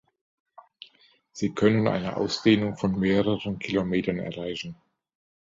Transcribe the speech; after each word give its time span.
Sie 1.31 1.53
können 1.53 1.87
eine 1.87 2.17
Ausdehnung 2.17 2.75
von 2.75 2.97
mehreren 2.97 3.59
Kilometern 3.59 4.17
erreichen. 4.17 4.75